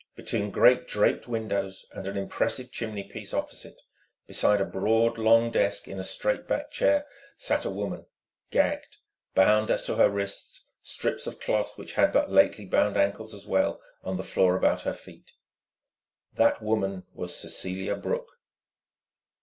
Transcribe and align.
Between 0.15 0.49
great 0.49 0.87
draped 0.87 1.27
windows 1.27 1.85
and 1.93 2.07
an 2.07 2.17
impressive 2.17 2.71
chimney 2.71 3.03
piece 3.03 3.35
opposite, 3.35 3.79
beside 4.25 4.59
a 4.59 4.65
broad, 4.65 5.19
long 5.19 5.51
desk, 5.51 5.87
in 5.87 5.99
a 5.99 6.03
straight 6.03 6.47
backed 6.47 6.73
chair 6.73 7.05
sat 7.37 7.65
a 7.65 7.69
woman, 7.69 8.07
gagged, 8.49 8.97
bound 9.35 9.69
as 9.69 9.83
to 9.83 9.97
her 9.97 10.09
wrists, 10.09 10.65
strips 10.81 11.27
of 11.27 11.39
cloth 11.39 11.77
which 11.77 11.93
had 11.93 12.11
but 12.11 12.31
lately 12.31 12.65
bound 12.65 12.97
ankles 12.97 13.31
as 13.35 13.45
well 13.45 13.79
on 14.03 14.17
the 14.17 14.23
floor 14.23 14.55
about 14.55 14.81
her 14.89 14.93
feet. 14.95 15.33
That 16.33 16.63
woman 16.63 17.03
was 17.13 17.35
Cecelia 17.35 17.95
Brooke. 17.95 18.39